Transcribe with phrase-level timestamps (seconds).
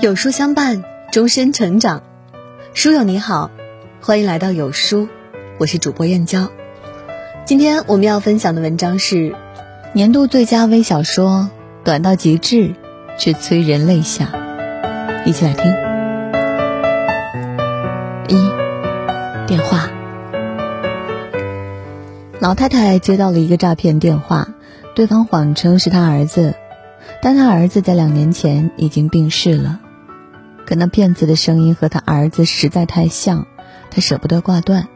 [0.00, 2.04] 有书相伴，终身成长。
[2.72, 3.50] 书友你好，
[4.00, 5.08] 欢迎来到有书，
[5.58, 6.48] 我是主播燕娇。
[7.44, 9.34] 今天我们要分享的文章是
[9.92, 11.50] 年度最佳微小说，
[11.82, 12.76] 短到极致，
[13.18, 14.30] 却催人泪下。
[15.26, 15.64] 一起来听。
[18.28, 18.36] 一
[19.48, 19.90] 电话，
[22.38, 24.46] 老太太接到了一个诈骗电话，
[24.94, 26.54] 对方谎称是她儿子，
[27.20, 29.80] 但她儿子在两年前已经病逝了。
[30.68, 33.46] 可那骗子的声音和他儿子实在太像，
[33.90, 34.86] 他舍不得挂断。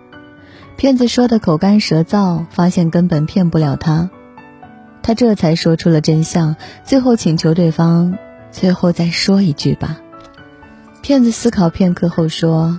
[0.77, 4.11] 骗子说的口干舌燥，发现根本骗不了他，
[5.03, 8.19] 他这才说出了真相，最后请求对方
[8.51, 9.97] 最后再说一句吧。
[11.01, 12.79] 骗子思考片刻后说：“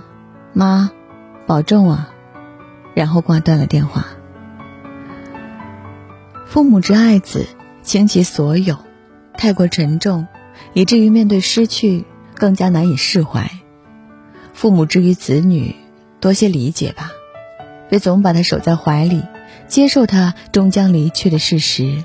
[0.54, 0.92] 妈，
[1.48, 2.10] 保重啊。”
[2.94, 4.06] 然后挂断了电话。
[6.46, 7.44] 父母之爱子，
[7.82, 8.76] 倾其所有，
[9.36, 10.28] 太过沉重，
[10.74, 12.04] 以至于面对失去。
[12.36, 13.50] 更加难以释怀。
[14.52, 15.74] 父母之于子女，
[16.20, 17.10] 多些理解吧，
[17.88, 19.22] 别总把他守在怀里，
[19.66, 22.04] 接受他终将离去的事实。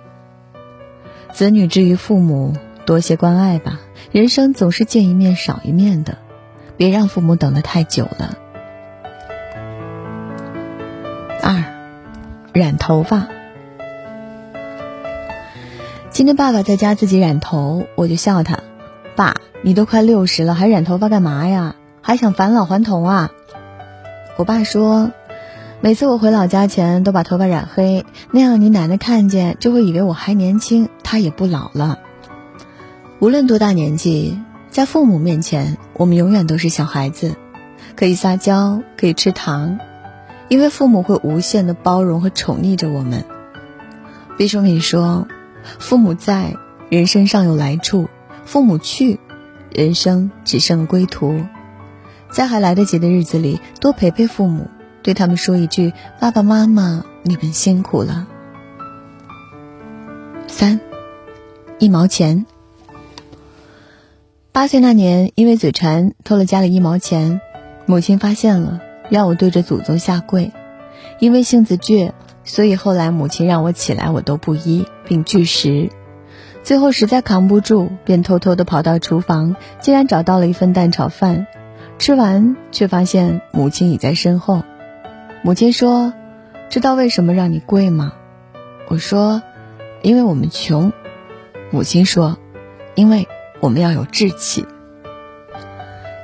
[1.32, 2.56] 子女之于父母，
[2.86, 3.80] 多些关爱吧。
[4.12, 6.18] 人生总是见一面少一面的，
[6.76, 8.36] 别让父母等得太久了。
[11.44, 11.64] 二，
[12.54, 13.28] 染头发。
[16.10, 18.60] 今天爸爸在家自己染头，我就笑他。
[19.20, 21.76] 爸，你都快六十了，还染头发干嘛呀？
[22.02, 23.32] 还想返老还童啊？
[24.38, 25.12] 我爸说，
[25.82, 32.00] 每次我回老家前都把头发染黑，那样你奶奶看见就会以为我还年轻，她也不老了。
[33.20, 34.40] 无论多大年纪，
[34.70, 37.36] 在父母面前，我们永远都是小孩子，
[37.98, 39.80] 可以撒娇，可以吃糖，
[40.48, 43.26] 因为父母会无限的包容和宠溺着我们。
[44.38, 45.28] 毕淑敏说，
[45.78, 46.54] 父母在，
[46.88, 48.08] 人生尚有来处。
[48.50, 49.20] 父母去，
[49.72, 51.40] 人生只剩归途。
[52.32, 54.68] 在还来得及的日子里，多陪陪父母，
[55.04, 58.26] 对他们说一句：“爸爸妈妈，你们辛苦了。”
[60.50, 60.80] 三，
[61.78, 62.48] 一毛钱。
[64.52, 67.42] 八岁那年，因为嘴馋偷了家里一毛钱，
[67.86, 68.82] 母亲发现了，
[69.12, 70.52] 让我对着祖宗下跪。
[71.20, 75.92] 因为性子倔，所以后来母亲让我起来，我都不依，并拒食。
[76.64, 81.48] 最后实在扛不住，便偷偷的跑到厨房，竟然找到了一份蛋炒饭。
[81.98, 84.64] 吃完，却发现母亲已在身后。
[85.42, 86.14] 母亲说
[86.70, 88.14] ：“知道为什么让你跪吗？”
[88.88, 89.42] 我说
[90.04, 90.94] ：“因为我们穷。”
[91.72, 92.38] 母亲说
[92.96, 93.28] ：“因为
[93.60, 94.66] 我们要有志气。”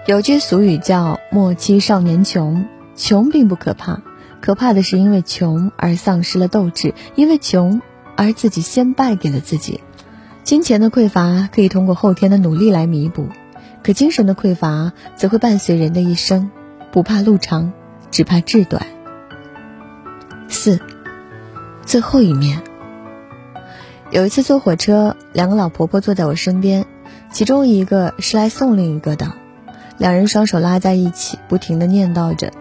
[0.08, 4.02] 有句俗语叫“莫欺少年穷”，穷并不可怕，
[4.40, 7.82] 可怕的是因为穷而丧失了斗志，因为穷
[8.16, 9.82] 而自己先败给了自己。
[10.46, 13.30] 金钱的匮乏可以通过后天的努力来弥补，
[13.82, 16.52] 可精神的匮乏则会伴随人的一生。
[16.92, 17.74] 不怕路长，
[18.12, 18.86] 只怕志短。
[20.48, 20.80] 四，
[21.84, 22.62] 最后一面。
[24.12, 26.86] 有一次坐火车，两个老婆婆坐在我身边，
[27.32, 29.34] 其中一个是来送另一个的，
[29.98, 32.52] 两人双手拉在一起，不停的念叨着。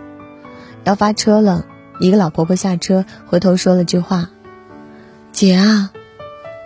[0.84, 1.66] 要发车了，
[2.00, 4.30] 一个老婆婆下车，回头说了句话
[5.32, 5.90] ：“姐啊。”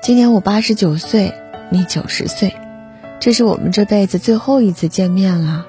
[0.01, 1.35] 今年我八十九岁，
[1.71, 2.55] 你九十岁，
[3.19, 5.67] 这是我们这辈子最后一次见面了。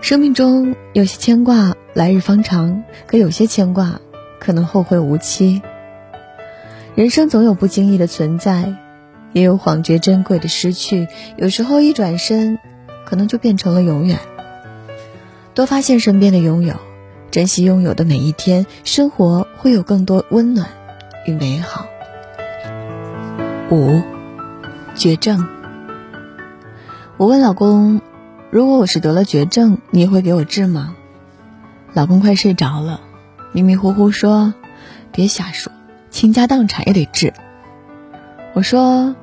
[0.00, 4.00] 生命中有些牵挂来日方长，可有些牵挂
[4.40, 5.62] 可能后会无期。
[6.94, 8.74] 人生总有不经意的存在，
[9.32, 11.06] 也有恍觉珍贵的失去。
[11.36, 12.58] 有时候一转身，
[13.06, 14.18] 可能就变成了永远。
[15.54, 16.74] 多发现身边的拥有，
[17.30, 20.68] 珍惜拥有的每一天，生活会有更多温暖
[21.24, 21.86] 与美好。
[23.70, 24.00] 五，
[24.94, 25.46] 绝症。
[27.18, 28.00] 我问老公
[28.50, 30.96] ：“如果我是得了绝症，你会给我治吗？”
[31.92, 33.02] 老公快睡着了，
[33.52, 34.54] 迷迷糊糊说
[35.12, 35.70] ：“别瞎说，
[36.08, 37.34] 倾家荡产也得治。”
[38.54, 39.14] 我说：“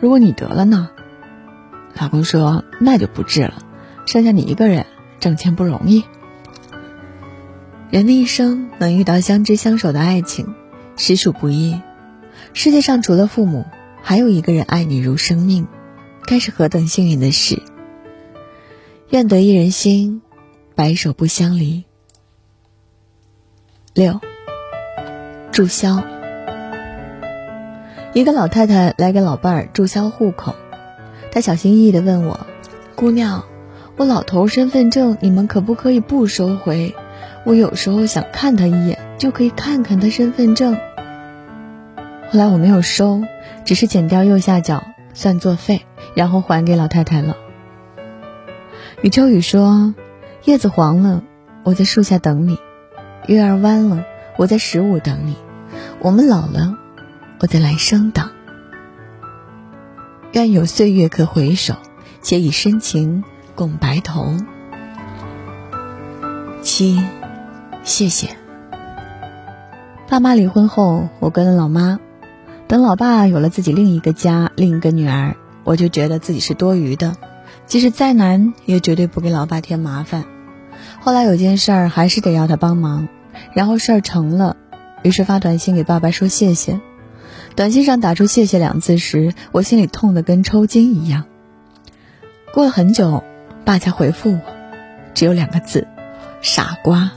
[0.00, 0.90] 如果你得了呢？”
[1.94, 3.54] 老公说：“那就不治了，
[4.04, 4.84] 剩下你一个人
[5.20, 6.02] 挣钱不容易。”
[7.88, 10.56] 人的一生能遇到相知相守的爱情，
[10.96, 11.80] 实属不易。
[12.52, 13.64] 世界上除了父母，
[14.02, 15.66] 还有一个人爱你如生命，
[16.26, 17.62] 该是何等幸运的事！
[19.10, 20.22] 愿得一人心，
[20.74, 21.84] 白首不相离。
[23.94, 24.20] 六，
[25.52, 26.02] 注销。
[28.12, 30.56] 一个老太太来给老伴儿注销户口，
[31.30, 32.46] 她小心翼翼的问我
[32.96, 33.44] ：“姑娘，
[33.96, 36.94] 我老头身份证你们可不可以不收回？
[37.46, 40.76] 我有时候想看他一眼，就可以看看他身份证。”
[42.30, 43.22] 后来我没有收。
[43.64, 47.36] 只是剪掉右下角算作废，然后还给老太太了。
[49.02, 49.94] 余秋雨说
[50.44, 51.22] ：“叶子黄了，
[51.64, 52.56] 我在树下等你；
[53.26, 54.04] 月儿弯了，
[54.36, 55.34] 我在十五等你；
[56.00, 56.76] 我们老了，
[57.40, 58.30] 我在来生等。
[60.32, 61.74] 愿有岁月可回首，
[62.22, 63.24] 且以深情
[63.54, 64.36] 共白头。”
[66.62, 67.02] 七，
[67.82, 68.28] 谢谢。
[70.08, 71.98] 爸妈离婚后，我跟了老妈。
[72.72, 77.14] 等老爸有了自己另一个家，另一个女儿，我就觉得自己是多余的，
[77.66, 80.24] 即使再难，也绝对不给老爸添麻烦。
[80.98, 83.08] 后来有件事儿，还是得要他帮忙，
[83.52, 84.56] 然后事儿成了，
[85.02, 86.80] 于是发短信给爸爸说谢谢。
[87.54, 91.24] 短信上打出“谢谢”两字时，我心里痛得跟抽筋一样。
[92.54, 93.22] 过了很久，
[93.66, 94.40] 爸才回复我，
[95.12, 95.86] 只有两个字。
[96.40, 97.10] 傻瓜。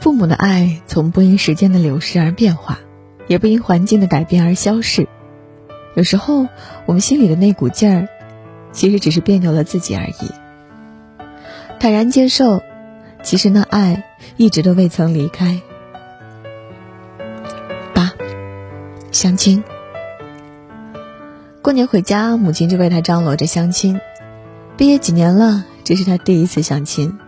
[0.00, 2.80] 父母的爱从不因时间的流逝而变化，
[3.26, 5.08] 也不因环境的改变而消逝。
[5.94, 6.48] 有时候，
[6.86, 8.08] 我们心里的那股劲儿，
[8.72, 10.30] 其实只是别扭了自己而已。
[11.78, 12.62] 坦然接受，
[13.22, 14.04] 其实那爱
[14.36, 15.60] 一直都未曾离开。
[17.94, 18.12] 八，
[19.12, 19.62] 相亲。
[21.62, 24.00] 过年回家，母亲就为他张罗着相亲。
[24.76, 27.18] 毕业几年了，这是他第一次相亲。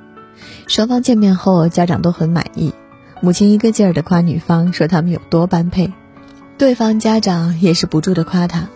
[0.66, 2.74] 双方见面后，家长都很满意。
[3.22, 5.92] 母亲一个劲儿的夸女方，说他们有多般配；
[6.58, 8.68] 对方家长也是不住的夸他。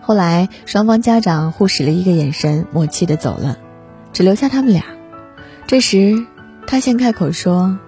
[0.00, 3.58] 后来，双方家长互使了一个眼神，默契的走了，
[4.12, 4.84] 只留下他们俩。
[5.66, 6.26] 这时，
[6.66, 7.78] 他先开口说：“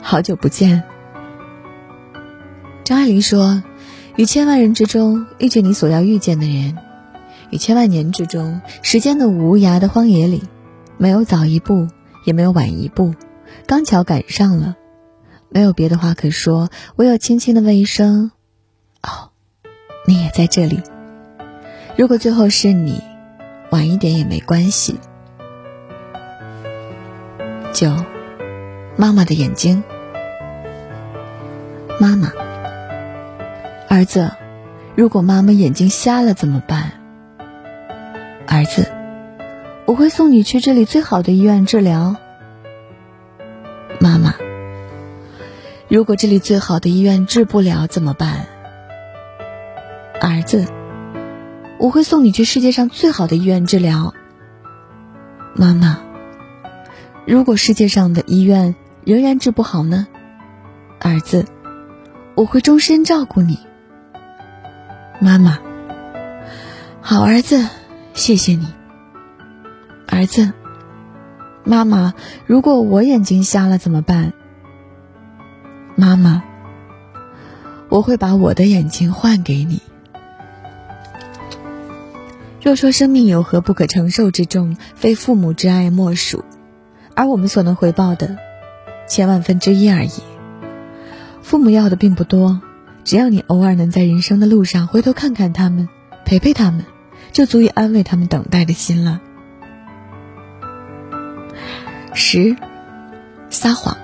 [0.00, 0.82] 好久不见。”
[2.84, 3.62] 张爱玲说
[4.16, 6.78] ：“于千万人之中遇见你所要遇见的人，
[7.50, 10.42] 于千万年之中，时间的无涯的荒野里，
[10.96, 11.88] 没有早一步。”
[12.24, 13.14] 也没有晚一步，
[13.66, 14.76] 刚巧赶上了，
[15.48, 18.30] 没有别的话可说，唯有轻轻的问一声
[19.02, 19.30] ：“哦，
[20.06, 20.82] 你也在这里。”
[21.96, 23.00] 如果最后是你，
[23.70, 24.98] 晚一点也没关系。
[27.72, 27.94] 九，
[28.96, 29.82] 妈妈的眼睛。
[32.00, 32.32] 妈妈，
[33.88, 34.30] 儿子，
[34.96, 36.92] 如果妈妈眼睛瞎了怎么办？
[38.46, 38.90] 儿子。
[39.86, 42.16] 我会送你去这里最好的医院治疗，
[45.94, 48.46] 如果这里最好的医院治不了怎么办？
[50.20, 50.66] 儿子，
[51.78, 54.12] 我会送你去世界上最好的医院治疗，
[55.54, 56.00] 妈妈。
[57.28, 58.74] 如果世界上的医院
[59.04, 60.08] 仍然治不好呢？
[60.98, 61.46] 儿子，
[62.34, 63.60] 我会终身照顾你，
[65.20, 65.60] 妈妈。
[67.02, 67.68] 好儿子，
[68.14, 68.66] 谢谢你。
[70.08, 70.50] 儿子，
[71.62, 72.14] 妈妈，
[72.46, 74.32] 如果我眼睛瞎了怎么办？
[75.96, 76.42] 妈妈，
[77.88, 79.80] 我会把我的眼睛换给你。
[82.60, 86.44] 若说生命有何不可承受之重，非父母之爱莫属，
[87.14, 88.38] 而我们所能回报的，
[89.06, 90.10] 千万分之一而已。
[91.42, 92.60] 父母要的并不多，
[93.04, 95.88] 只要你偶尔能在人生的路上回头看看他们，
[96.24, 96.86] 陪陪他们，
[97.32, 99.20] 就足以安慰他们等待的心了。
[102.14, 102.56] 十，
[103.50, 104.03] 撒谎。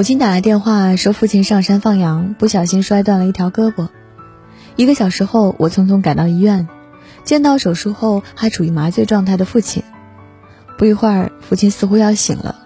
[0.00, 3.90] 母亲打来电话说，父亲上山放羊，不小心摔断了一条胳膊。
[4.74, 6.68] 一个小时后，我匆匆赶到医院，
[7.22, 9.82] 见到手术后还处于麻醉状态的父亲。
[10.78, 12.56] 不一会儿，父亲似乎要醒了，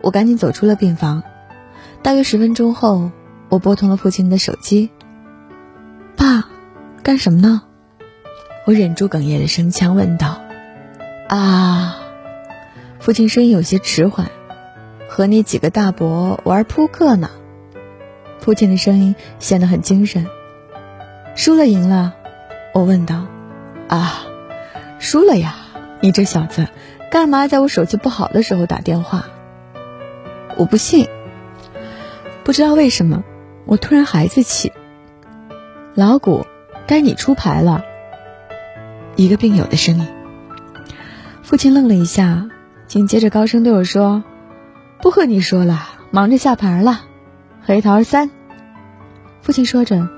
[0.00, 1.22] 我赶紧走出了病房。
[2.02, 3.12] 大约十分钟后，
[3.48, 4.90] 我拨通了父亲的手机。
[6.16, 6.48] 爸，
[7.04, 7.62] 干什么呢？
[8.66, 10.40] 我忍住哽咽的声腔问道。
[11.28, 11.98] 啊。
[12.98, 14.32] 父亲声音有些迟缓，
[15.14, 17.28] 和你几个大伯玩扑克呢。
[18.40, 20.26] 父亲的声音显得很精神。
[21.34, 22.14] 输了赢了，
[22.72, 23.26] 我问道。
[23.88, 24.24] 啊，
[24.98, 25.54] 输了呀！
[26.00, 26.66] 你这小子，
[27.10, 29.26] 干嘛在我手气不好的时候打电话？
[30.56, 31.06] 我不信。
[32.42, 33.22] 不知道为什么，
[33.66, 34.72] 我突然孩子气。
[35.94, 36.46] 老谷，
[36.86, 37.84] 该你出牌了。
[39.16, 40.06] 一个病友的声音。
[41.42, 42.48] 父亲愣了一下。
[42.86, 44.22] 紧接着高声对我说
[45.02, 47.00] ：“不和你说了，忙着下盘了。”
[47.66, 48.30] 黑桃三。
[49.42, 50.08] 父亲说着，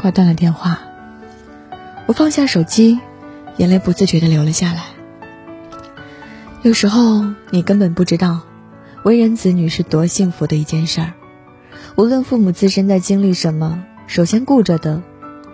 [0.00, 0.80] 挂断了电话。
[2.06, 2.98] 我放下手机，
[3.58, 4.84] 眼泪不自觉的流了下来。
[6.62, 8.40] 有时候你根本不知道，
[9.02, 11.12] 为人子女是多幸福的一件事儿。
[11.96, 15.02] 无论父母自身在经历什么，首先顾着的，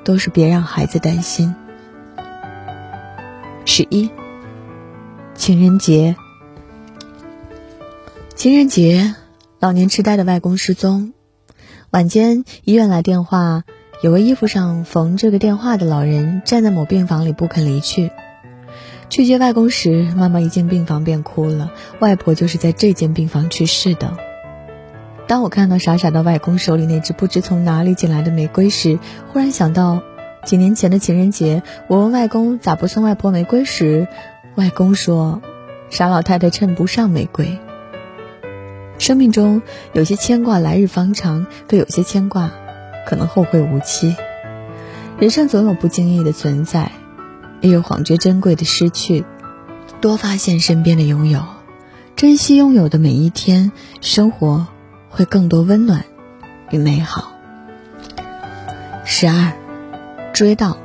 [0.04, 1.56] 都是别让孩子担心。
[3.64, 4.08] 十一，
[5.34, 6.14] 情人节。
[8.40, 9.16] 情人节，
[9.59, 11.12] 老年痴呆的外公失踪。
[11.90, 13.64] 晚间，医院来电话，
[14.02, 18.11] 有个衣服上缝这个电话的老人站在某病房里不肯离去。
[19.11, 21.70] 去接外公时，妈妈一进病房便哭了。
[21.99, 24.16] 外婆就是在这间病房去世的。
[25.26, 28.99] 当我看到傻傻的外公手里那只不知从哪里捡来的玫瑰时，
[29.30, 30.00] 忽然想到
[30.47, 34.09] 几年前的情人节，我问外公咋不送外婆玫瑰时，
[34.54, 35.42] 外公说
[35.92, 37.59] ：“傻老太太称不上玫瑰。”
[39.00, 39.62] 生命中
[39.95, 42.50] 有些牵挂来日方长，可有些牵挂
[43.07, 44.14] 可能后会无期。
[45.19, 46.92] 人生总有不经意的存在。
[47.62, 49.25] 也有恍觉珍贵的失去，
[50.00, 51.42] 多发现身边的拥有，
[52.16, 54.66] 珍惜拥有的每一天，生活
[55.11, 56.07] 会更多温暖
[56.71, 57.33] 与美好。
[59.04, 59.52] 十二，
[60.33, 60.76] 追悼。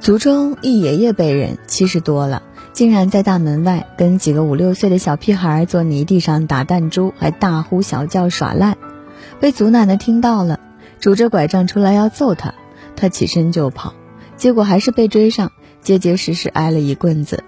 [0.00, 2.42] 族中一爷爷辈人七十多了，
[2.74, 8.76] 竟然在大门外跟几个五六岁的小屁孩坐泥地上打弹珠，还大呼小叫耍赖，
[9.38, 10.58] 被祖奶奶听到了，
[10.98, 12.52] 拄着拐杖出来要揍他，
[12.96, 13.94] 他起身就跑。
[14.36, 15.52] 结果还是被追上，
[15.82, 17.44] 结结实实挨了一棍子。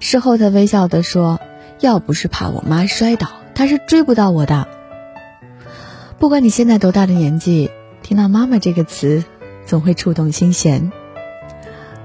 [0.00, 1.38] 事后他微笑地说
[1.78, 4.66] ：“要不是怕我妈摔倒，他是追不到我的。”
[6.18, 7.70] 不管你现在多大的年纪，
[8.02, 9.22] 听到“妈妈”这个词，
[9.64, 10.90] 总会触动心弦。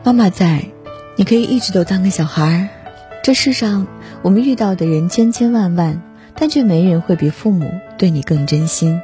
[0.04, 0.68] 妈妈在，
[1.15, 2.70] 你可以一直都当个小孩儿。
[3.24, 3.88] 这世上
[4.22, 6.01] 我们遇到的人千千万万，
[6.36, 9.01] 但却没人会比父母对你更真心。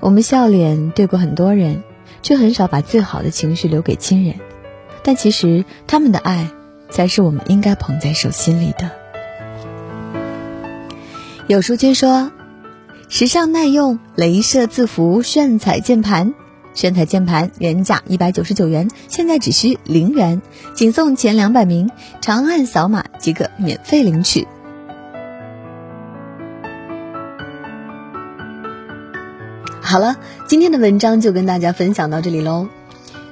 [0.00, 1.82] 我们笑脸对过很多人。
[2.22, 4.34] 却很少把最好的情绪留给亲人，
[5.04, 6.48] 但其实他们的爱
[6.90, 8.90] 才是我们应该捧在手心里的。
[11.46, 12.32] 有书君说，
[13.08, 16.34] 时尚耐用镭射字符炫彩键盘，
[16.76, 20.42] 炫彩键盘原价一百九十九元，现在只需零元，
[20.74, 21.90] 仅送前两百名，
[22.20, 24.46] 长按扫码即可免费领取。
[29.80, 30.16] 好了，
[30.46, 32.68] 今天的文章就跟大家分享到这里喽。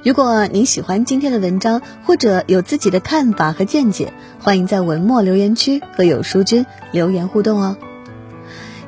[0.02, 7.76] 如果您喜欢今天的文章，或者有自己的看法和见解，欢迎在文末留言区和有书君留言互动哦。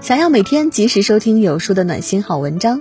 [0.00, 2.80] 想要每天及时收听有书的暖心好文章，